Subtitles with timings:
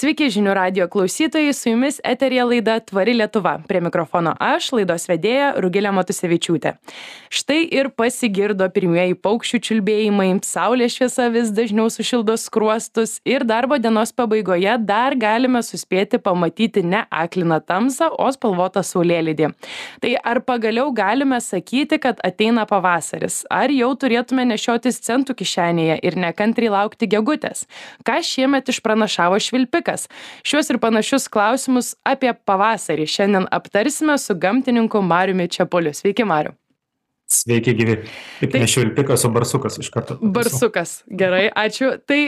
[0.00, 3.58] Sveiki žinių radio klausytojai, su jumis eterija laida Tvari Lietuva.
[3.68, 6.70] Prie mikrofono aš, laidos vedėja Rugilė Matusevičiūtė.
[7.28, 14.14] Štai ir pasigirdo pirmieji paukščių čiulbėjimai, saulės šviesa vis dažniau sušildo skruostus ir darbo dienos
[14.16, 19.52] pabaigoje dar galime suspėti pamatyti ne akliną tamsą, o spalvotą saulėlydį.
[20.00, 23.42] Tai ar pagaliau galime sakyti, kad ateina pavasaris?
[23.52, 27.66] Ar jau turėtume nešiotis centų kišenėje ir nekantriai laukti gegutės?
[28.00, 29.84] Ką šiemet išpranašavo švilpi?
[29.90, 30.08] Pikas
[30.42, 36.54] šiuos ir panašius klausimus apie pavasarį šiandien aptarsime su gamtininku mariumi čepuliu sveiki mariau
[37.30, 37.94] Sveiki, gyvi.
[38.40, 40.16] Taip, tai, ne švilpikas, o barsukas iš karto.
[40.18, 41.92] Barsukas, gerai, ačiū.
[42.02, 42.18] Tai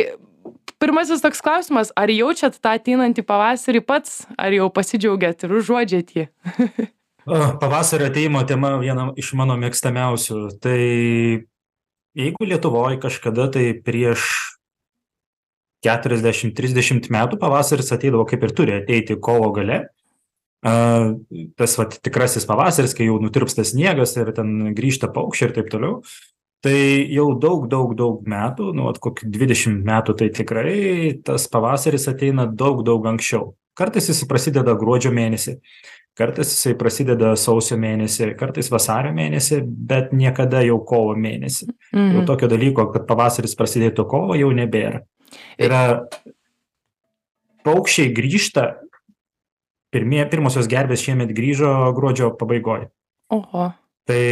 [0.79, 6.29] pirmasis toks klausimas, ar jaučiat tą ateinantį pavasarį pats, ar jau pasidžiaugiat ir užuodžiat jį?
[7.65, 10.39] Pavasario ateimo tema viena iš mano mėgstamiausių.
[10.63, 10.79] Tai
[12.23, 14.52] jeigu Lietuvoje kažkada tai prieš
[15.83, 19.87] keturiasdešimt trisdešimt metų pavasaris ateidavo kaip ir turi ateiti kovo gale.
[20.63, 26.03] Tas vat tikrasis pavasaris kai jau nutirpsta sniegas ir ten grįžta paukščiai ir taip toliau.
[26.63, 26.77] Tai
[27.11, 30.77] jau daug daug daug metų nu vat kokį dvidešimt metų tai tikrai
[31.27, 33.57] tas pavasaris ateina daug daug anksčiau.
[33.75, 35.59] Kartais jis prasideda gruodžio mėnesį
[36.19, 41.71] kartais jisai prasideda sausio mėnesį kartais vasario mėnesį bet niekada jau kovo mėnesį.
[41.93, 42.27] Jau Mhm.
[42.27, 45.03] tokio dalyko kad pavasaris prasidėtų kovo jau nebėra
[45.61, 45.83] yra
[47.67, 48.67] paukščiai grįžta
[49.93, 52.89] pirmie pirmosios gervės šiemet grįžo gruodžio pabaigoj
[53.33, 53.69] Oho.
[54.09, 54.23] tai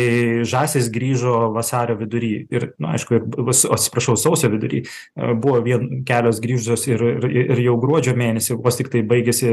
[0.48, 3.28] žąsys grįžo vasario vidury ir nu aišku ir
[3.76, 4.88] atsiprašau sausio vidury e,
[5.34, 9.52] buvo vien kelios grįžusios ir ir ir jau gruodžio mėnesį vos tiktai baigėsi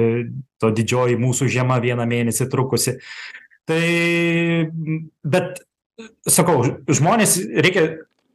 [0.61, 2.97] to didžioji mūsų žiema vieną mėnesį trukusi
[3.67, 3.83] tai
[5.23, 5.63] bet
[6.29, 7.87] sakau žmonės reikia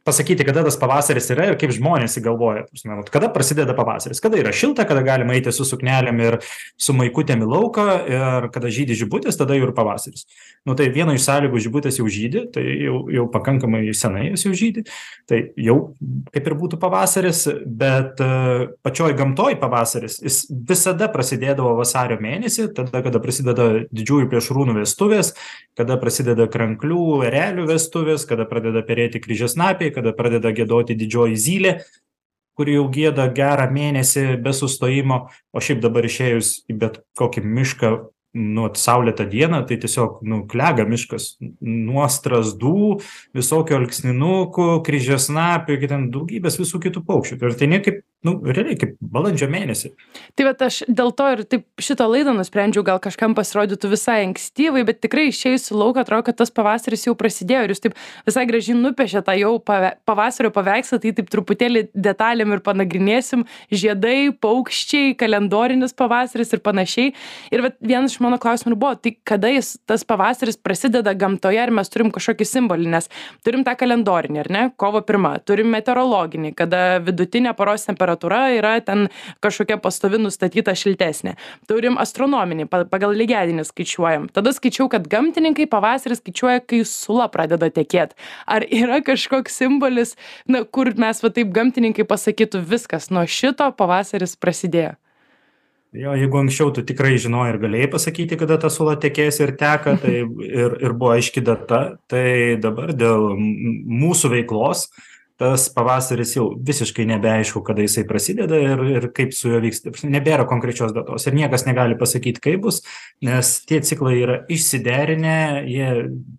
[0.03, 3.75] pasakyti kada tas pavasaris yra ir kaip žmonės jį galvoja ta prasme vat kada prasideda
[3.77, 6.37] pavasaris kada yra šilta kada galima eiti su suknelėm ir
[6.75, 10.25] su maikutėm į lauką ir kada žydi žibutės tada jau ir pavasaris.
[10.67, 14.51] Nu tai viena iš sąlygų žibutės jau žydi tai jau jau pakankamai senai jos jau
[14.59, 14.83] žydi
[15.29, 15.77] tai jau
[16.35, 23.03] kaip ir būtų pavasaris bet e, pačioj gamtoj pavasaris jis visada prasidėdavo vasario mėnesį tada
[23.05, 25.31] kada prasideda didžiųjų plėšrūnų vestuvės
[25.79, 31.75] kada prasideda kranklių erelių vestuvės kada pradeda perėti kryžiasnapiai kada pradeda giedoti didžioji zylė
[32.57, 35.23] kuri jau gieda gerą mėnesį be sustojimo
[35.53, 37.93] o šiaip dabar išėjus į bet kokį mišką
[38.33, 41.35] nu saulėtą dieną tai tiesiog nu klega miškas.
[41.61, 42.99] Nuo strazdų
[43.37, 47.37] visokių alksninukų kryžiasnapių iki ten daugybės visų kitų paukščių.
[47.37, 49.93] Ir ateini kaip nu realiai kaip balandžio mėnesį
[50.33, 54.81] Tai vat aš dėl to ir taip šitą laidą nusprendžiau, gal kažkam pasirodytų visai ankstyvai,
[54.87, 58.45] bet tikrai išėjus į lauką atrodo, kad tas pavasaris jau prasidėjo ir jūs taip visai
[58.49, 65.13] gražiai nupiešė tą jau pave pavasario paveikslą, tai taip truputėlį detalėm ir panagrinėsim žiedai, paukščiai,
[65.19, 67.13] kalendorinis pavasaris ir panašiai.
[67.53, 71.61] Ir vat vienas iš mano klausimų ir buvo, tai kada jis tas pavasaris prasideda gamtoje,
[71.61, 73.09] ar mes turim kažkokį simbolį, nes
[73.45, 79.07] turim tą kalendorinį, ar ne, kovo pirmą, turim meteorologinį, kada vidutinė paros temperatūra yra ten
[79.43, 81.35] kažkokia pastovi nustatyta šiltesnė.
[81.67, 84.29] Turim astronominį, pa- pagal lygiadienį skaičiuojam.
[84.33, 88.13] Tada skaičiau, kad gamtininkai pavasarį skaičiuoja, kai sula pradeda tekėti.
[88.47, 90.15] Ar yra kažkoks simbolis,
[90.47, 94.97] na, kur mes va taip gamtininkai pasakytų viskas, nuo šito pavasaris prasidėjo.
[95.93, 99.93] Jo, jeigu anksčiau tu tikrai žinojai ir galėjai pasakyti, kada ta sula tekės ir teka,
[100.01, 100.23] tai
[100.63, 104.87] ir, ir buvo aiški data, tai dabar dėl mūsų veiklos
[105.43, 109.83] tas pavasaris jau visiškai nebeaišku, kada jisai prasideda ir, ir kaip su juo vyks.
[109.83, 112.79] Ta prasme, Nebėra konkrečios datos ir niekas negali pasakyti, kaip bus,
[113.25, 115.89] nes tie ciklai yra išsiderinę, jie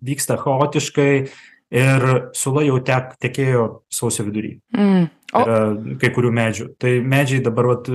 [0.05, 1.11] vyksta chaotiškai
[1.75, 2.07] ir
[2.37, 5.11] sula jau tek, tekėjo sausio vidury Mm.
[5.35, 6.65] O, yra kai kurių medžių.
[6.79, 7.87] Tai medžiai dabar vat,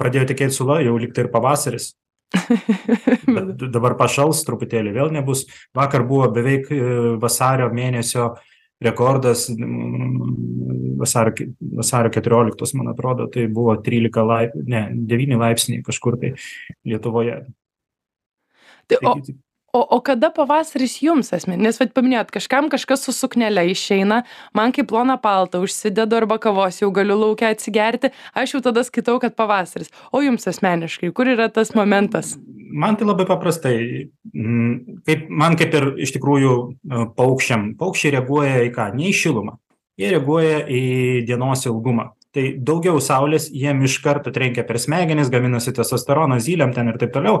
[0.00, 1.92] pradėjo tekėti sula, jau liktai ir pavasaris.
[3.36, 5.44] Bet dabar pašals truputėlį, vėl nebus.
[5.76, 6.80] Vakar buvo beveik e,
[7.22, 8.32] vasario mėnesio
[8.80, 16.18] rekordas, mm, vasario, vasario 14, man atrodo, tai buvo 13 laipsnių, ne, 9 laipsniai kažkur
[16.20, 16.34] tai
[16.84, 17.44] Lietuvoje.
[18.88, 19.14] tai, o,
[19.72, 24.22] o, o kada pavasaris jums asmeninis, nes vad paminėjot, kažkam kažkas su suknelė išeina,
[24.56, 29.20] man kaip plona palta užsidedu arba kavos jau galiu laukia atsigerti, aš jau tada skaitau,
[29.22, 29.92] kad pavasaris.
[30.10, 32.34] O jums asmeniškai, kur yra tas momentas?
[32.70, 33.76] Man tai labai paprastai.
[35.06, 37.74] Kaip, man kaip ir iš tikrųjų e, paukščiam.
[37.80, 38.90] Paukščiai reaguoja į ką?
[38.96, 39.58] Ne į šilumą.
[40.00, 40.82] Jie reaguoja į
[41.28, 42.10] dienos ilgumą.
[42.30, 47.10] Tai daugiau saulės jiem iš karto trenkia per smegenis, gaminasi testosterono zyliam ten ir taip
[47.16, 47.40] toliau.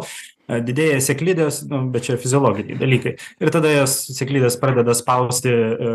[0.50, 3.14] E, Didėja seklidės, nu, bet čia fiziologiniai dalykai.
[3.38, 5.94] Ir tada jas seklidės pradeda spausti e,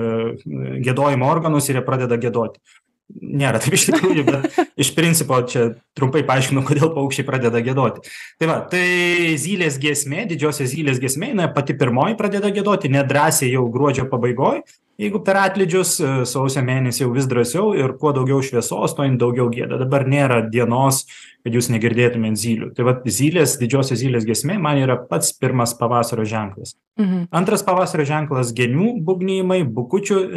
[0.86, 2.64] gėdojimo organus ir jie pradeda gėdoti.
[3.14, 5.68] Nėra taip iš tikrųjų, bet iš principo čia
[5.98, 8.06] trumpai paaiškinu, kodėl paukščiai pradeda gėdoti.
[8.42, 13.68] Tai va, tai zylės giesmė, didžiosios zylės giesmė, na, pati pirmoji pradeda gėdoti, nedrasiai jau
[13.72, 14.64] gruodžio pabaigoje,
[15.02, 19.20] jeigu per atlydžius, e, sausio mėnesį jau vis drąsiau ir kuo daugiau šviesos, to jin
[19.22, 19.80] daugiau gėda.
[19.82, 21.04] Dabar nėra dienos,
[21.46, 22.72] kad jūs negirdėtumėt zylių.
[22.78, 26.76] Tai va, zylės, didžiosios zylės giesmė man yra pats pirmas pavasario ženklas.
[27.00, 27.28] Mhm.
[27.36, 30.32] Antras pavasario ženklas- genių bugnymai, bukučių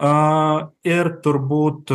[0.00, 1.92] riekavimai ir turbūt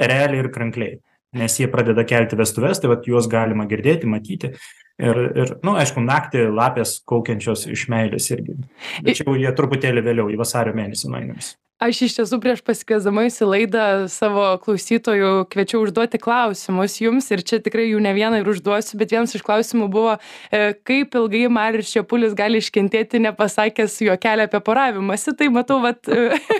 [0.00, 0.98] ereliai ir krankliai,
[1.36, 4.52] nes jie pradeda kelti vestuves, tai vat juos galima girdėti, matyti.
[5.00, 8.58] Ir, ir na, nu, aišku, naktį lapės kaukiančios iš meilės irgi.
[9.06, 13.46] Tačiau jie truputėlį vėliau, į vasario mėnesį nueinamis aš iš tiesų prieš pasikviesdama jus į
[13.48, 18.98] laidą savo klausytojų kviečiau užduoti klausimus jums ir čia tikrai jų ne vieną ir užduosiu
[19.00, 24.60] bet vienas iš klausimų buvo e, kaip ilgai marius čepulis gali iškentėti nepasakęs juokelį apie
[24.66, 25.34] poravimąsi.
[25.40, 26.04] Tai matau vat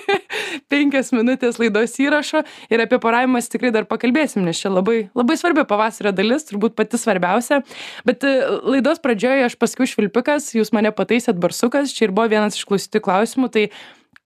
[0.73, 2.43] penkios minutės laidos įrašo
[2.73, 7.01] ir apie poravimąsi tikrai dar pakalbėsim nes čia labai labai svarbi pavasario dalis turbūt pati
[7.01, 7.61] svarbiausia.
[8.09, 8.35] Bet e,
[8.65, 13.05] laidos pradžioje aš pasakiau švilpikas jūs mane pataisėt barsukas čia ir buvo vienas iš klausytojų
[13.05, 13.69] klausimų tai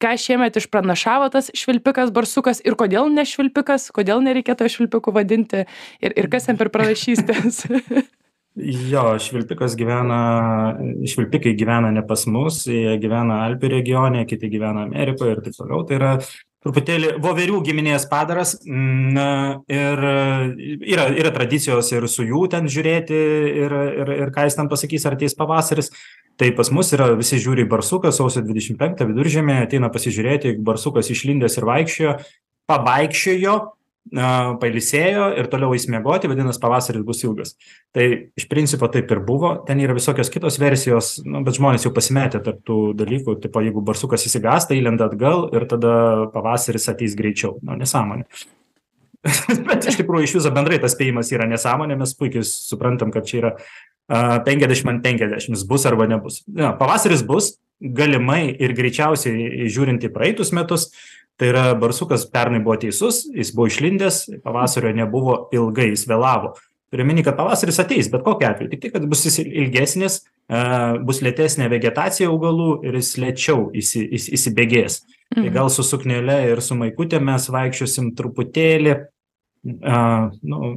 [0.04, 5.64] ką šiemet išpranašavo tas švilpikas barsukas ir kodėl ne švilpikas kodėl nereikia to švilpiku vadinti
[6.04, 7.64] ir ir kas ten per pranašystės.
[8.54, 10.16] Jo, švilpikas gyvena,
[11.10, 15.80] švilpikai gyvena ne pas mus, jie gyvena Alpių regione, kiti gyvena Amerikoje ir taip toliau.
[15.88, 16.12] Tai yra
[16.62, 18.54] truputėlį voverių giminės padaras.
[18.64, 23.18] Ir yra, yra tradicijos ir su jų ten žiūrėti
[23.64, 23.74] ir,
[24.04, 25.90] ir, ir ką jis ten pasakys, ar ateis pavasaris
[26.40, 30.66] tai pas mus yra visi žiūri į barsuką sausio dvidešim penktą viduržiemį ateina pasižiūrėti jeigu
[30.66, 32.18] barsukas išlindęs ir vaikščiojo
[32.70, 33.56] pavaikščiojo
[34.12, 37.54] a pailsėjo ir toliau eis miegoti vadinas pavasaris bus ilgas.
[37.96, 38.04] Tai
[38.36, 39.54] iš principo taip ir buvo.
[39.64, 43.38] Ten yra visokios kitos versijos nu bet žmonės jau pasimetę tarp tų dalykų.
[43.46, 45.94] Tipo jeigu barsukas išsigąsta įlenda atgal ir tada
[46.34, 47.56] pavasaris ateis greičiau.
[47.64, 48.28] Nu nesąmonė.
[49.64, 51.96] Bet iš tikrųjų iš viso bendrai tas spėjimas yra nesąmonė.
[51.96, 53.52] Mes puikiai suprantam kad čia yra
[54.08, 60.12] penkiasdešim ant penkiasdešim jis bus arba nebus jo pavasaris bus galimai ir greičiausiai žiūrint į
[60.12, 60.90] praeitus metus
[61.40, 66.52] tai yra barsukas pernai buvo teisus jis buvo išlindęs pavasario nebuvo ilgai jis vėlavo
[66.92, 70.20] turiu omeny kad pavasaris ateis bet kokiu atveju tik tiek kad bus jis ilgesnis
[71.08, 75.00] bus lėtesnė vegetacija augalų ir jis lėčiau įsi įsi įsibėgės
[75.32, 75.54] tai mhm.
[75.56, 78.98] gal su suknele ir su maikutėm mes vaikščiosim truputėlį
[79.80, 80.02] a
[80.44, 80.74] nu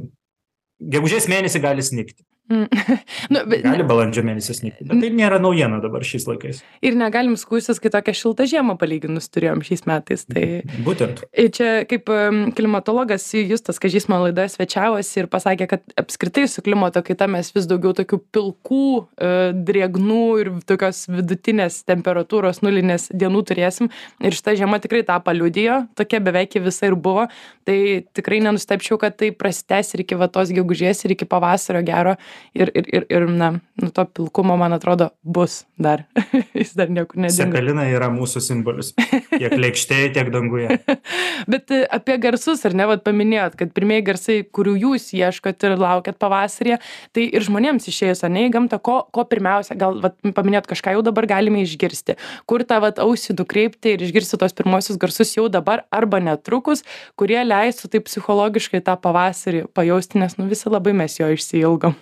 [0.80, 2.27] gegužės mėnesį gali snigti Mm.
[3.32, 6.62] nu, bet, Gali balandžio mėnesį snigti, bet tai nėra naujiena dabar šiais laikais.
[6.80, 10.24] Ir negalim skūstis, kai tokią šiltą žiemą palyginus turėjom šiais metais.
[10.30, 10.44] Tai...
[10.86, 11.20] Būtent.
[11.58, 12.08] Čia kaip
[12.56, 17.68] klimatologas Justas Kažys man laidoje svečiavosi ir pasakė, kad apskritai su klimato kaita mes vis
[17.68, 19.30] daugiau tokių pilkų, e,
[19.68, 23.92] drėgnų ir tokios vidutinės temperatūros nulinės dienų turėsim.
[24.24, 27.28] Ir šitą žiemą tikrai tą paliudijo, tokia beveik visa ir buvo.
[27.68, 27.78] Tai
[28.16, 32.16] tikrai nenustepčiau, kad tai prasitęs ir iki vatos gegužės, ir iki pavasario gero
[32.54, 33.50] ir, ir, ir, ir na,
[33.80, 36.04] nu, to pilkumo, man atrodo, bus dar.
[36.58, 37.36] Jis dar niekur nedingo.
[37.38, 38.92] Sekalina yra mūsų simbolis.
[39.30, 40.78] Tiek lėkštėje, tiek danguje.
[41.52, 45.76] Bet e, apie garsus, ar ne, vad paminėjot, kad pirmieji garsai, kurių jūs ieškot ir
[45.80, 46.78] laukiat pavasarį,
[47.16, 50.96] tai ir žmonėms išėjus, ar ne, į gamtą, ko, ko pirmiausia, gal vat, paminėjot kažką
[50.96, 52.18] jau dabar galime išgirsti,
[52.48, 56.84] kur tą vat, ausį nukreipti ir išgirsti tos pirmosius garsus jau dabar arba netrukus,
[57.18, 61.98] kurie leistų taip psichologiškai tą pavasarį pajausti, nes nu visi labai mes jo išsiilgom.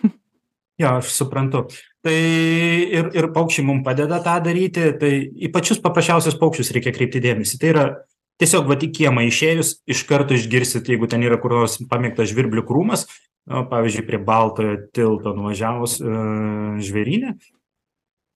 [0.80, 1.66] Jo aš suprantu.
[2.06, 7.22] Tai ir ir paukščiai mum padeda tą daryti tai į pačius paprasčiausius paukščius reikia kreipti
[7.24, 7.60] dėmesį.
[7.62, 7.86] Tai yra
[8.40, 12.66] tiesiog vat į kiemą išėjus iš karto išgirsit jeigu ten yra kur nors pamėgtas žvirblių
[12.68, 13.06] krūmas
[13.46, 16.16] o pavyzdžiui prie baltojo tilto nuvažiavus e,
[16.84, 17.36] žvėryne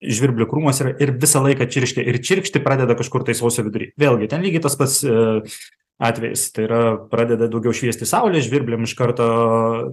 [0.01, 3.91] žvirblių krūmas yra ir visą laiką čirškia ir čirkšti pradeda kažkur tai sausio vidury.
[4.01, 5.43] Vėlgi ten lygiai tas pats e,
[6.01, 6.81] atvejis tai yra
[7.11, 9.27] pradeda daugiau šviesti saulė žvirbliam iš karto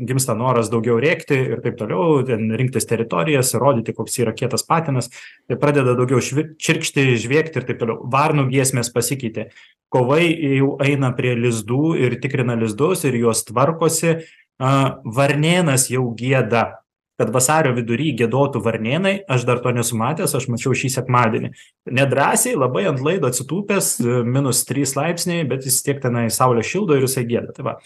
[0.01, 5.11] gimsta noras daugiau rėkti ir taip toliau ten rinktis teritorijas rodyti koks yra kietas patinas.
[5.51, 8.01] Ir pradeda daugiau švi čirkšti žviegti ir taip toliau.
[8.09, 9.51] Varnų giesmės pasikeitė.
[9.93, 14.21] Kovai jau eina prie lizdų ir tikrina lizdus ir juos tvarkosi.
[14.59, 16.81] A varnėnas jau gieda
[17.19, 21.51] kad vasario vidury giedotų varnėnai aš dar to nesu matęs aš mačiau šį sekmadienį.
[21.99, 23.97] Nedrąsiai labai ant laido atsitūpęs
[24.27, 27.55] minus trys laipsniai bet vis tiek tenai saulė šildo ir jisai gieda.
[27.57, 27.77] Tai va.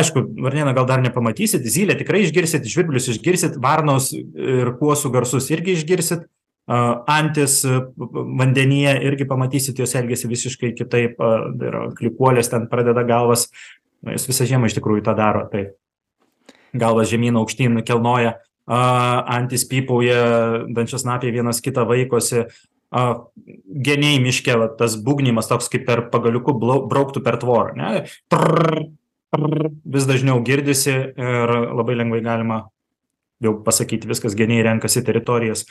[0.00, 5.76] Aišku varnėną gal dar nepamatysit zylę tikrai išgirsit žvirblius išgirsit varnos ir kuosų garsus irgi
[5.76, 6.24] išgirsit.
[6.70, 6.78] A
[7.10, 7.64] antys
[7.98, 13.48] vandenyje irgi pamatysit jos elgiasi visiškai kitaip tai yra klykuolės ten pradeda galvas.
[14.06, 15.66] Na jos visą žiemą iš tikrųjų tą daro tai
[16.72, 18.36] galvas žemyn aukštyn kilnoja
[18.70, 18.80] a
[19.38, 22.44] antys pypauja dančiasnapiai vienas kitą vaikosi.
[23.86, 28.88] Geniai miške va tas būgnijimas toks kaip per pagaliuku blau brauktų per tvorą ane prrr
[29.30, 32.64] prrr vis dažniau girdisi ir labai lengvai galima
[33.40, 35.64] jau pasakyti viskas geniai renkasi teritorijas.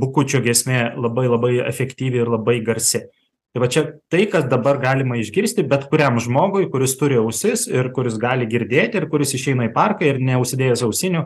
[0.00, 3.02] Bukučio giesmė labai labai efektyvi ir labai garsi
[3.56, 3.82] tai va čia
[4.12, 9.00] tai kas dabar galima išgirsti bet kuriam žmogui kuris turi ausis ir kuris gali girdėti
[9.00, 11.22] ir kuris išeina į parką ir neužsidėjęs ausinių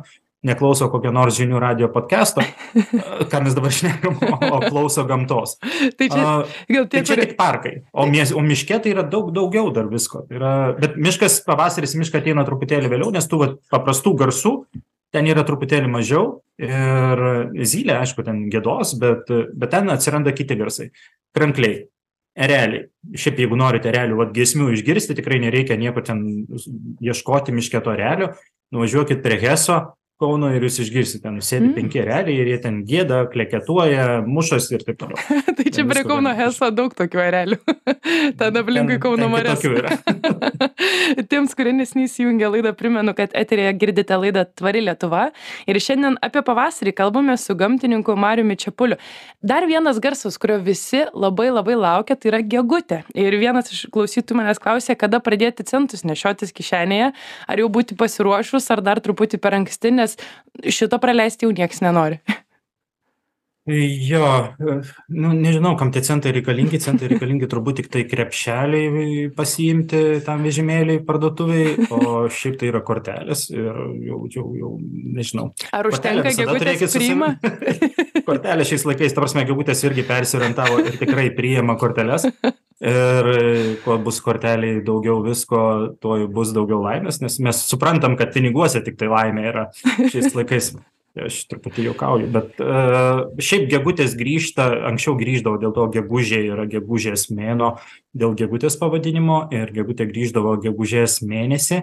[0.47, 2.45] neklauso kokio nors žinių radijo podkesto
[3.33, 5.57] ką mes dabar šnekam o, klauso gamtos.
[5.99, 6.23] Tai čia,
[6.71, 9.91] gal tie, tai čia tik parkai o, mies, o miške tai yra daug daugiau dar
[9.91, 10.23] visko.
[10.31, 14.55] Tai yra bet miškas pavasaris mišką ateina truputėlį vėliau nes tų vat paprastų garsų
[15.11, 16.27] ten yra truputėlį mažiau
[16.63, 17.27] ir
[17.67, 20.93] zylė aišku ten giedos bet bet ten atsiranda kiti garsai.
[21.37, 21.89] Krankliai
[22.41, 26.25] ereliai šiaip jeigu norite erelių vat giesmių išgirsti tikrai nereikia niekur ten
[27.03, 28.33] ieškoti miške to erelio.
[28.75, 29.81] Nuvažiuokit prie heso
[30.21, 31.75] kauno ir jūs išgirsit ten sėdi Mm.
[31.77, 35.19] penki ereliai ir jie ten gieda kleketuoja mušasi ir taip toliau
[35.57, 37.59] tai čia prie Kauno Heso daug tokių erelių.
[38.41, 39.55] Ten aplinkui Kauno yra.
[41.31, 45.29] Tiems, kurie nesiniai įsijungė laidą, primenu, kad eterėje girdite laidą Tvari Lietuva.
[45.71, 48.99] Ir šiandien apie pavasarį kalbame su gamtininku Mariumi Čiapuliu.
[49.43, 53.03] Dar vienas garsas, kurio visi labai labai laukia, tai yra gegutė.
[53.15, 57.13] Ir vienas iš klausytų manęs klausė, kada pradėti centus nešiotis kišenėje,
[57.51, 60.10] ar jau būti pasiruošus, ar dar truputį per anksti, nes
[60.69, 62.21] šito praleisti jau nieks nenori.
[63.69, 64.27] Jo,
[64.57, 64.75] e,
[65.09, 71.03] nu nežinau, kam tie centai reikalingi, centai reikalingi turbūt tik tai krepšeliai pasiimti tam vežimėliai
[71.05, 73.69] parduotuviai, o šiaip tai yra kortelės ir
[74.07, 75.51] jau, jau, jau nežinau.
[75.77, 77.35] Ar užtenka gegutės priima?
[78.31, 82.25] Kortelė šiais laikais, ta prasme, gegutės irgi persiorientavo ir tikrai priima korteles.
[82.81, 83.27] Ir
[83.85, 85.61] kuo bus korteliai daugiau visko,
[86.01, 89.67] tuo bus daugiau laimės, nes mes suprantam, kad piniguose tik tai laimė yra
[90.09, 90.73] šiais laikais.
[91.19, 97.27] Aš truputį juokauju, bet uh, šiaip gegutės grįžta, anksčiau grįždavo dėl to gegužė yra gegužės
[97.35, 97.73] mėno,
[98.15, 101.81] dėl gegutės pavadinimo ir gegutė grįždavo gegužės mėnesį,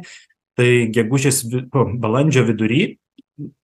[0.55, 2.81] tai gegužės balandžio vidury,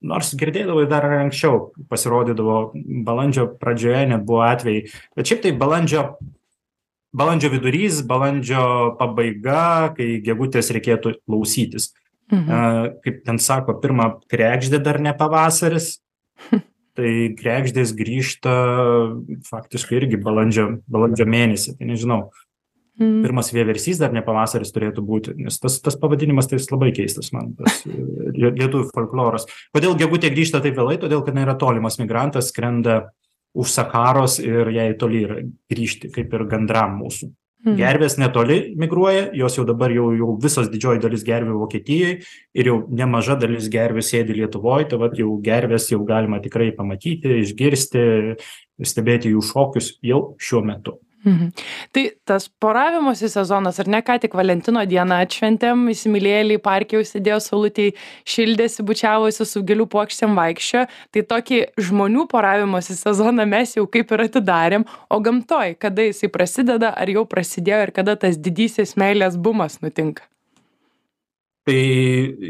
[0.03, 2.59] nors girdėdavau dar ir anksčiau, pasirodydavo
[3.07, 6.05] balandžio pradžioje net buvo atvejai, bet šiaip tai balandžio,
[7.15, 8.65] balandžio vidurys, balandžio
[8.99, 11.93] pabaiga, kai gegutės reikėtų klausytis.
[12.31, 13.01] Mhm.
[13.03, 15.99] Kaip ten sako, pirmą krekždė dar ne pavasaris,
[16.97, 18.53] tai krekždės grįžta
[19.49, 22.29] faktiškai irgi balandžio, balandžio mėnesį, tai nežinau,
[22.93, 23.23] Mhm.
[23.25, 27.55] pirmas vieversys dar ne pavasaris turėtų būti, nes tas, tas pavadinimas tai labai keistas man,
[27.57, 29.47] tas lie- lietuvių folkloras.
[29.73, 33.09] Kodėl gegutė grįžta taip vėlai, todėl kad yra tolimas migrantas, skrenda
[33.57, 35.41] už Sakaros ir jai toli yra
[35.73, 37.31] grįžti, kaip ir gandram mūsų.
[37.63, 37.77] Mhm.
[37.79, 42.17] Gervės netoli migruoja, jos jau dabar jau, jau visos didžioji dalis gervių Vokietijoje
[42.59, 47.39] ir jau nemaža dalis gervių sėdi Lietuvoje, tai vat jau gervės jau galima tikrai pamatyti,
[47.45, 48.03] išgirsti,
[48.83, 50.97] stebėti jų šokius jau šiuo metu.
[51.23, 51.51] Mhm.
[51.95, 57.37] Tai tas poravimosi sezonas, ar ne, ką tik Valentino dieną atšventėm, įsimylėjėliai parke jau sėdėjo
[57.45, 57.93] saulutėj,
[58.27, 60.83] šildėsi, bučiavosi su gėlių puokštėm vaikščio,
[61.15, 66.91] tai tokį žmonių poravimosi sezoną mes jau kaip ir atidarėm, o gamtoj, kada jisai prasideda,
[66.91, 70.27] ar jau prasidėjo ir kada tas didysis meilės bumas nutinka.
[71.63, 71.77] Tai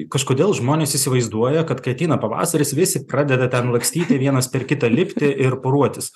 [0.10, 5.30] kažkodėl žmonės įsivaizduoja, kad kai ateina pavasaris, visi pradeda ten lakstyti vienas per kitą lipti
[5.30, 6.10] ir poruotis.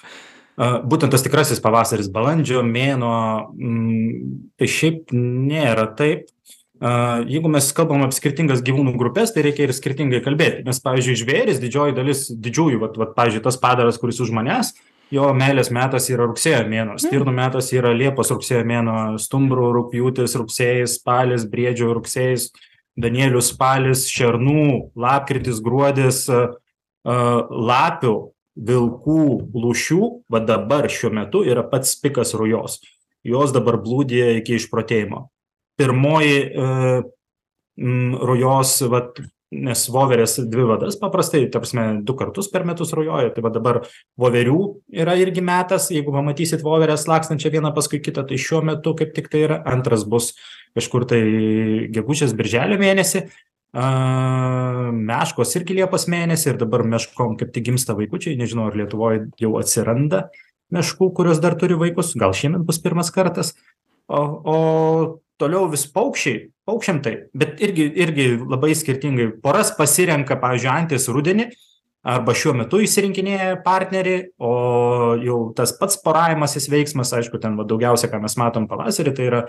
[0.57, 6.25] Būtent tas tikrasis pavasaris, balandžio mėno, mm, tai šiaip nėra taip.
[6.77, 10.63] Jeigu mes kalbam apie skirtingas gyvūnų grupės, tai reikia ir skirtingai kalbėti.
[10.65, 14.73] Nes, pavyzdžiui, žvėris, didžioji dalis didžiųjų, vat, vat, pavyzdžiui, tas padaras, kuris už manęs,
[15.13, 20.99] jo meilės metas yra rugsėjo mėno, stirnų metas yra liepos rugsėjo mėno, stumbrų rūpjūtis, rugsėjais,
[20.99, 22.51] spalis, briedžio rugsėjais,
[22.97, 26.25] danielių spalis, šernų, lapkritis, gruodis,
[27.05, 28.15] lapių,
[28.57, 29.23] vilkų,
[29.53, 30.01] lūšių,
[30.33, 32.79] va dabar šiuo metu yra pats pikas rujos.
[33.27, 35.27] Jos dabar blūdė iki išprotėjimo.
[35.77, 36.69] Pirmoji e,
[37.77, 39.19] rujos, vat,
[39.53, 43.81] nes voverės dvi vadas paprastai, tarpsme, du kartus per metus rujoja, tai va dabar
[44.19, 44.57] voverių
[45.03, 49.29] yra irgi metas, jeigu pamatysit voverės lakstančią vieną paskui kitą, tai šiuo metu kaip tik
[49.31, 50.33] tai yra, antras bus
[50.77, 51.21] kažkur tai
[51.93, 53.27] gegužės, birželio mėnesį,
[53.75, 59.25] a, meškos irgi liepos mėnesį ir dabar meškom kaip tik gimsta vaikučiai, nežinau, ar Lietuvoje
[59.41, 60.27] jau atsiranda
[60.73, 63.53] meškų, kurios dar turi vaikus, gal šiemet bus pirmas kartas,
[64.11, 64.57] o, o
[65.39, 69.29] toliau vis paukščiai, paukščiam tai, bet irgi, irgi labai skirtingai.
[69.43, 71.47] Poras pasirenka, pavyzdžiui, antis rudenį,
[72.07, 74.53] arba šiuo metu įsirinkinėja partnerį, o
[75.23, 79.43] jau tas pats poravimasis veiksmas, aišku, ten va, daugiausia, ką mes matom pavasarį, tai yra,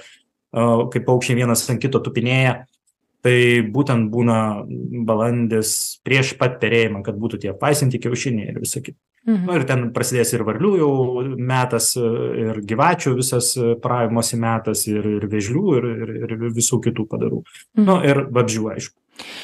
[0.52, 2.60] o, kai paukščiai vienas ant kito tupinėja,
[3.24, 4.38] tai būtent būna
[5.08, 8.98] balandis prieš pat perėjimą, kad būtų tie paisinti kiaušiniai ir visą kitą.
[9.28, 9.44] Mhm.
[9.44, 10.92] Nu, ir ten prasidės ir varlių jau
[11.36, 13.50] metas, ir gyvačių visas
[13.82, 17.42] pravimosi metas, ir, ir vėžlių, ir, ir, ir visų kitų padarų.
[17.76, 17.84] Mhm.
[17.84, 18.96] Nu, ir vabžių, aišku.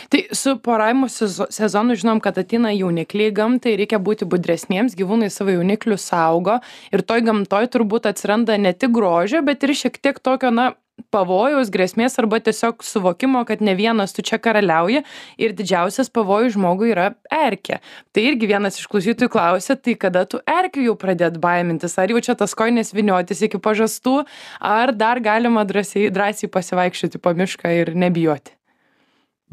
[0.08, 5.98] Tai su poravimo sezonu žinom, kad ateina jaunikliai gamtai, reikia būti budresniems, gyvūnai savo jauniklių
[5.98, 6.60] saugo
[6.94, 10.70] ir toj gamtoj turbūt atsiranda ne tik grožio, bet ir šiek tiek tokio, na,
[11.14, 15.04] pavojaus grėsmės arba tiesiog suvokimo kad ne vienas tu čia karaliauji
[15.38, 17.80] ir didžiausias pavojus žmogui yra erkė.
[18.14, 21.98] Tai irgi vienas iš klausytojų klausia tai kada tų erkių jau pradėt baimintis?
[21.98, 24.20] Ar jau čia tas kojines vyniotis iki pažastų?
[24.60, 28.54] Ar dar galima drąsiai drąsiai pasivaikščioti po mišką ir nebijoti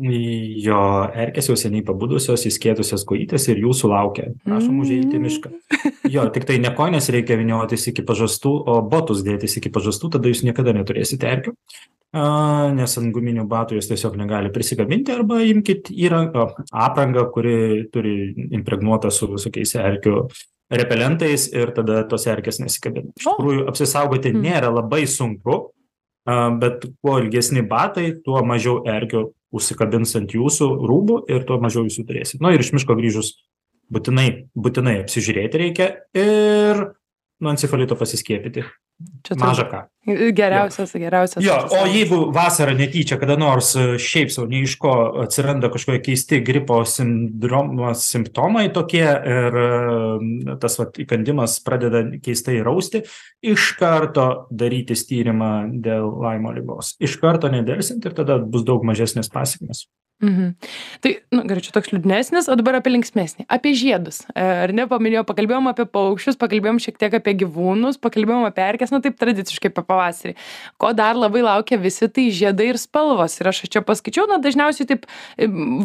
[0.01, 0.81] Jo,
[1.13, 4.31] erkės jau seniai pabudusios, įskėtusios kojytės ir jūsų laukia.
[4.47, 5.51] Prašom užėjti į mišką.
[6.09, 10.31] Jo, tik tai ne koinės reikia viniotis iki pažastų, o botus dėtis iki pažastų, tada
[10.31, 11.53] jūs niekada neturėsite erkių.
[12.75, 18.15] Nes ant guminių batų jūs tiesiog negali prisikabinti arba imkite įrangą, aprangą, kuri turi
[18.57, 20.25] impregnuotą su visokiais erkių
[20.81, 23.13] repelentais ir tada tos erkės nesikabina.
[23.19, 24.41] Iš tikrųjų, apsisaugoti mm.
[24.43, 25.59] nėra labai sunku,
[26.61, 31.99] bet kuo ilgesni batai, tuo mažiau erkių užsikabins ant jūsų rūbų ir tuo mažiau jūs
[31.99, 32.41] jų turėsit.
[32.43, 33.33] Nu, ir iš miško grįžus
[33.91, 36.85] būtinai, būtinai apsižiūrėti reikia ir
[37.41, 38.65] nuo encefalito pasiskiepyti.
[39.25, 39.81] Čia maža ką.
[40.01, 40.99] Geriausias, jo.
[40.99, 41.43] geriausias.
[41.45, 46.01] Jo, o jeigu vasarą netyčia kada nors e, šiaip savo nei iš ko atsiranda kažkokie
[46.07, 53.03] keisti gripo sindromo simptomai tokie ir e, tas vat, įkandimas pradeda keistai rausti,
[53.45, 55.53] iš karto darytis tyrimą
[55.85, 56.95] dėl laimo lygos.
[56.97, 59.85] Iš karto nedėlsint ir tada bus daug mažesnės pasiekmes.
[60.21, 60.53] Mhm.
[61.01, 63.47] Tai, nu, gerai, čia toks liūdnesnis, o dabar apie linksmėsnį.
[63.49, 64.21] Apie žiedus.
[64.35, 68.90] E, ar ne, paminėjau, pakalbėjom apie paukščius, pakalbėjom šiek tiek apie gyvūnus, pakalbėjom apie erkės,
[68.91, 70.35] na taip tradiciškai apie pavasarį.
[70.81, 73.37] Ko dar labai laukia visi, tai žiedai ir spalvos.
[73.41, 75.07] Ir aš čia paskaičiau, na dažniausiai taip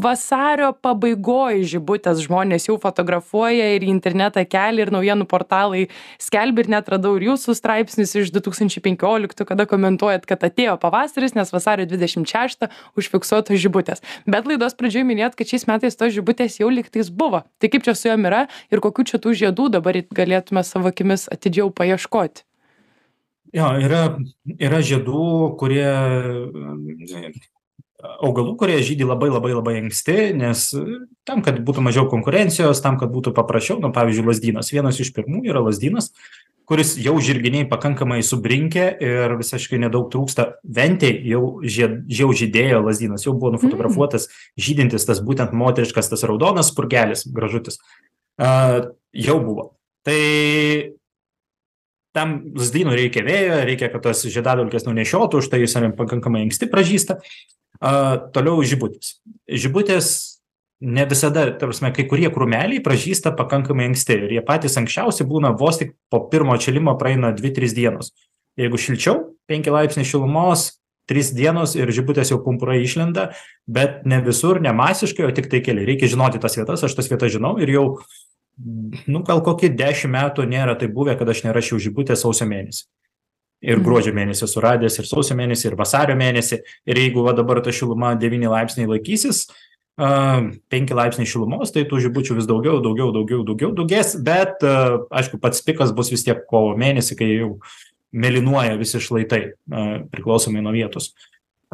[0.03, 5.87] vasario pabaigoje žibutės žmonės jau fotografuoja ir į internetą kelia ir naujienų portalai
[6.23, 11.53] skelbia ir net radau ir jūsų straipsnis iš 2015, kada komentuojat, kad atėjo pavasaris, nes
[11.55, 17.11] vasario 26 užfiksuotos žibutės bet laidos pradžioj minėjot kad šiais metais tos žibutės jau lygtais
[17.11, 20.93] buvo tai kaip čia su jom yra ir kokių čia tų žiedų dabar galėtume savo
[20.93, 22.47] akimis atidžiau paieškoti
[23.57, 24.03] jo yra
[24.57, 25.27] yra žiedų
[25.61, 25.91] kurie
[28.07, 30.69] augalų kurie žydi labai labai labai anksti nes
[31.27, 34.73] tam kad būtų mažiau konkurencijos tam kad būtų paprasčiau nu pavyzdžiui lazdynas.
[34.75, 36.13] Vienas iš pirmųjų yra lazdynas
[36.67, 40.57] kuris jau žirginiai pakankamai subrinkę ir visiškai nedaug trūksta.
[40.67, 46.73] Ventėj jau žied jau žydėjo lazdynas jau buvo nufotografuotas žydintis tas būtent moteriškas tas raudonas
[46.73, 47.79] spurgelis gražutis.
[48.37, 49.71] A jau buvo.
[50.07, 50.21] Tai
[52.17, 57.21] tam lazdynui reikia vėjo reikia kad tos žiedadulkės nunešiotų už tai jis pakankamai anksti pražysta.
[57.77, 59.19] A toliau žibutės.
[59.45, 60.37] Žibutės
[60.81, 65.53] ne visada ta prasme kai kurie krūmeliai pražysta pakankamai anksti ir jie patys anksčiausi būna
[65.57, 68.13] vos tik po pirmo atšilimo praeina dvi trys dienos.
[68.57, 70.71] Jeigu šilčiau penki laipsniai šilumos
[71.07, 73.31] trys dienos ir žibutės jau pumpurai išlenda
[73.71, 77.33] bet ne visur ne masiškai o tiktai keli reikia žinoti tas vietas aš tas vietas
[77.37, 77.87] žinau ir jau
[78.57, 82.87] nu gal kokį dešim metų nėra taip buvę kad aš nerasčiau žibutės sausio mėnesį.
[83.67, 86.61] Ir gruodžio mėnesį esu radęs ir sausio mėnesį ir vasario mėnesį.
[86.89, 89.47] Ir jeigu va dabar ta šiluma devyni laipsniai laikysis
[89.97, 95.41] a penki laipsniai šilumos tai tų žibučių vis daugiau daugiau daugiau daugiau daugės bet aišku
[95.41, 97.55] pats pikas bus vis tiek kovo mėnesį kai jau
[98.13, 99.41] mėlynuoja visi šlaitai
[99.73, 101.15] a priklausomai nuo vietos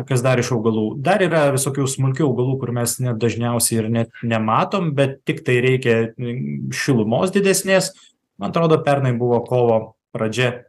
[0.08, 0.86] kas dar iš augalų.
[1.04, 5.96] Dar yra visokių smulkių augalų kur mes net dažniausiai ir net nematom bet tiktai reikia
[6.72, 7.92] šilumos didesnės.
[8.40, 9.80] Man atrodo pernai buvo kovo
[10.12, 10.62] pradžia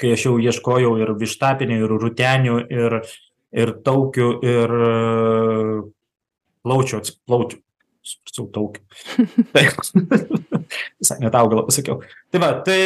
[0.00, 2.98] kai aš jau ieškojau ir vištapinių ir rūtenių ir
[3.54, 4.72] ir taukių ir
[6.66, 7.60] plaučių plaučių.
[8.04, 8.80] Atsiprašau taukių.
[9.54, 9.78] Taip
[11.00, 12.02] visai ne tą augalą pasakiau.
[12.34, 12.80] Tai va tai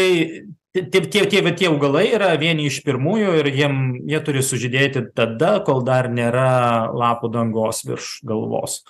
[0.75, 3.79] tie tie tie va tie augalai yra vieni iš pirmųjų ir jiem
[4.09, 8.83] jie turi sužydėti tada kol dar nėra lapų dangos virš galvos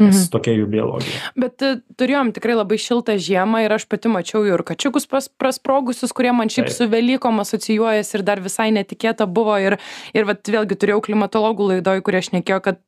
[0.00, 0.30] nes mhm.
[0.32, 1.20] tokia jų biologija.
[1.38, 6.14] Bet e, turėjom tikrai labai šiltą žiemą ir aš pati mačiau ir kačiukus pras, prasprogusius,
[6.16, 6.76] kurie man šiaip Taip.
[6.76, 9.56] su Velykom asocijuojasi ir dar visai netikėta buvo.
[9.60, 9.76] Ir,
[10.16, 12.80] ir vat, vėlgi turėjau klimatologų laidoj, kurie aš nekėjau, kad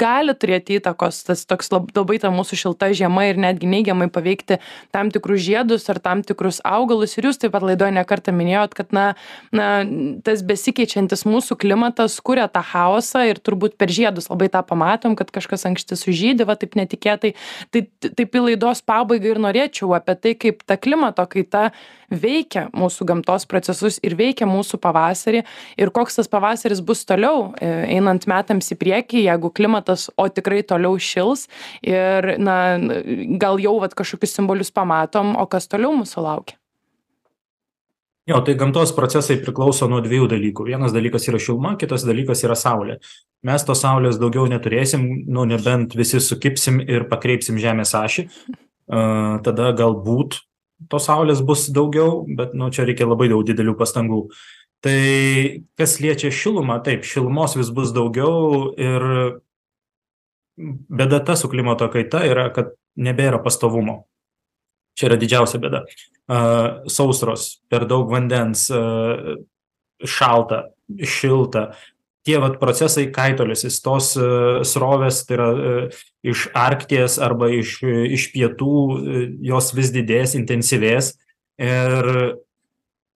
[0.00, 4.60] gali turėti įtakos tas toks labai ta mūsų šilta žiema ir netgi neigiamai paveikti
[4.94, 7.16] tam tikrus žiedus ar tam tikrus augalus.
[7.18, 9.06] Ir jūs taip pat laidoje nekartą minėjot, kad na,
[9.54, 9.68] na,
[10.26, 15.30] tas besikeičiantis mūsų klimatas kuria tą chaosą ir turbūt per žiedus labai tą pamatom, kad
[15.34, 17.34] kažkas anksti sužydė va taip netikėtai.
[17.74, 21.68] Tai taip į laidos pabaigą ir norėčiau apie tai kaip ta klimato kaita
[22.14, 25.44] veikia mūsų gamtos procesus ir veikia mūsų pavasarį
[25.80, 30.62] ir koks tas pavasaris bus toliau e, einant metams į priekį jeigu klimatas o tikrai
[30.66, 31.48] toliau šils
[31.82, 32.58] ir na
[33.40, 36.63] gal jau vat kažkokius simbolius pamatom o kas toliau mūsų laukia
[38.24, 40.64] Jo, tai gamtos procesai priklauso nuo dviejų dalykų.
[40.70, 42.96] Vienas dalykas yra šiluma, kitas dalykas yra saulė.
[43.44, 48.24] Mes tos saulės daugiau neturėsim, nu nebent visi sukipsim ir pakreipsim žemės ašį.
[48.84, 50.38] Uh, tada galbūt
[50.88, 54.22] tos saulės bus daugiau, bet nu, čia reikia labai daug didelių pastangų.
[54.84, 54.96] Tai
[55.76, 59.06] kas liečia šilumą, taip, šilumos vis bus daugiau ir
[60.56, 64.06] bėda ta su klimato kaita yra, kad nebėra pastovumo.
[64.94, 65.82] Čia yra didžiausia bėda.
[66.90, 68.68] Sausros, per daug vandens,
[70.04, 70.60] šalta,
[71.02, 71.72] šilta.
[72.24, 74.14] Tie vat procesai kaitolėsis, tos
[74.70, 75.48] srovės, tai yra
[76.24, 78.78] iš Arkties arba iš, iš pietų,
[79.44, 81.12] jos vis didės, intensyvės
[81.60, 82.08] ir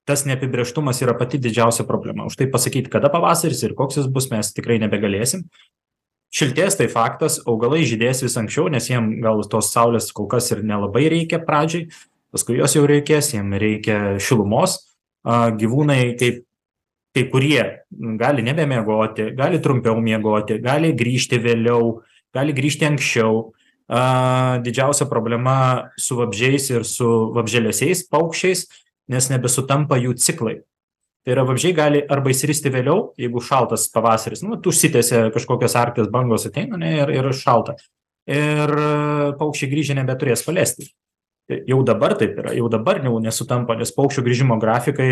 [0.08, 2.28] tas neapibrieštumas yra pati didžiausia problema.
[2.28, 5.46] Už tai pasakyti, kada pavasaris ir koks jis bus, mes tikrai nebegalėsim
[6.34, 10.62] šiltės tai faktas augalai žydės vis anksčiau nes jiem gal tos saulės kol kas ir
[10.66, 11.88] nelabai reikia pradžiai
[12.32, 14.82] paskui jos jau reikės jiem reikia šilumos.
[15.28, 16.44] A gyvūnai kaip
[17.16, 17.62] kai kurie
[18.20, 21.98] gali nebemiegoti gali trumpiau miegoti gali grįžti vėliau
[22.34, 23.48] gali grįžti anksčiau.
[23.88, 28.66] A didžiausia problema su vabzdžiais ir su vabzdžialesiais paukščiais
[29.08, 30.58] nes nebesutampa jų ciklai
[31.24, 36.12] tai yra vabzdžiai gali arba išsiristi vėliau jeigu šaltas pavasaris nu vat užsitęsė kažkokios arkties
[36.12, 37.76] bangos ateina ane ir ir šalta.
[38.28, 38.72] Ir
[39.40, 40.90] paukščiai grįžę nebeturės palesti
[41.48, 45.11] jau dabar taip yra jau dabar jau nesutampa nes paukščių grįžimo grafikai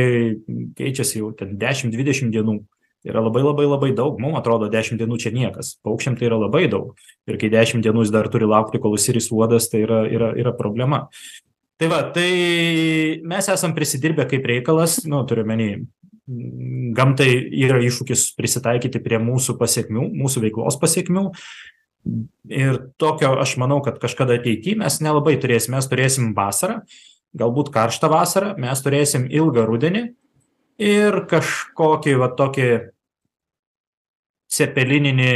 [0.77, 2.61] keičiasi jau ten dešim dvidešim dienų.
[3.05, 4.17] Tai yra labai labai labai daug.
[4.21, 5.77] Mum atrodo dešim dienų čia niekas.
[5.85, 6.95] Paukščiam tai yra labai daug.
[7.29, 10.53] Ir kai dešim dienų jis dar turi laukti kol išsiris uodas tai yra yra yra
[10.57, 11.07] problema
[11.77, 12.31] tai va tai
[13.25, 15.71] mes esam prisidirbę kaip reikalas nu turiu omeny
[16.97, 17.31] gamtai
[17.67, 21.29] yra iššūkis prisitaikyti prie mūsų pasekmių mūsų veiklos pasekmių
[22.51, 25.75] ir tokio aš manau kad kažkada ateity mes nelabai turėsim.
[25.77, 26.81] Mes turėsim vasarą
[27.37, 30.05] galbūt karštą vasarą mes turėsim ilgą rudenį
[30.83, 32.69] ir kažkokį va tokį
[34.57, 35.33] cepelininį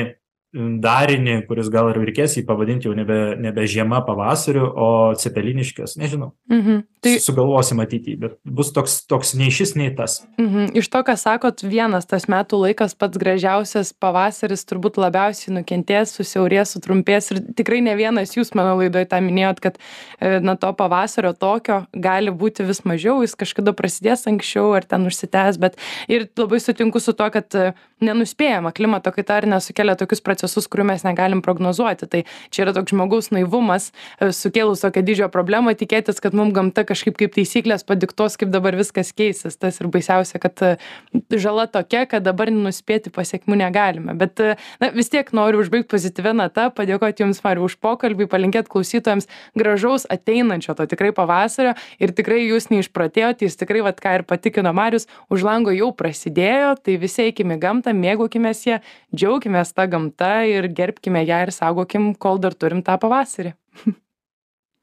[0.53, 6.33] darinį kuris gal ir reikės jį pavadint jau nebe nebe žiema pavasariu o cepeliniškės nežinau.
[6.51, 6.83] Mhm.
[7.01, 10.19] Tai sugalvosim ateity bet bus toks toks nei šis nei tas.
[10.43, 10.75] Mhm.
[10.75, 16.75] Iš to ką sakot vienas tas metų laikas pats gražiausias pavasaris turbūt labiausiai nukentės susiaurės
[16.75, 19.79] sutrumpės ir tikrai ne vienas jūs mano laidoj tą minėjot kad
[20.19, 25.07] e, na to pavasario tokio gali būti vis mažiau jis kažkada prasidės anksčiau ar ten
[25.07, 25.79] užsitęs bet
[26.11, 27.71] ir labai sutinku su tuo kad e,
[28.03, 32.09] nenuspėjama klimato kaita ar ne sukelia tokius procesus kurių mes negalim prognozuoti.
[32.11, 36.85] Tai čia yra toks žmogaus naivumas e, sukėlus tokią didžią problemą tikėtis kad mum gamta
[36.89, 39.59] kažkaip kaip taisyklės padiktuos kaip dabar viskas keisis.
[39.61, 40.73] Tas ir baisiausia kad e,
[41.37, 44.17] žala tokia kad dabar nuspėti pasekmių negalime.
[44.19, 48.71] Bet e, na vis tiek noriu užbaigt pozityvia nata padėkot jums mariau už pokalbį palinkėt
[48.71, 54.27] klausytojams gražaus ateinančio to tikrai pavasario ir tikrai jūs neišprotėjot jūs tikrai vat ką ir
[54.29, 58.81] patikino marius už lango jau prasidėjo tai visi eikim į gamtą mėgaukimės ja
[59.15, 63.55] džiaukimės ta gamta ir gerbkime ją ir saugokim kol dar turim tą pavasarį.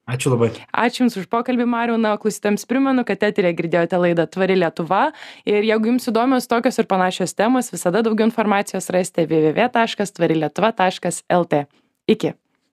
[0.07, 0.53] Ačiū labai.
[0.71, 1.97] Ačiū jums už pokalbį mariau.
[1.99, 5.01] Na o klausytojams primenu kad eteryje girdėjote laidą tvari lietuva.
[5.43, 10.39] Ir jeigu jums įdomios tokios ir panašios temos visada daugiau informacijos rasite www taškas tvari
[10.39, 11.65] lietuva taškas lt
[12.07, 12.38] iki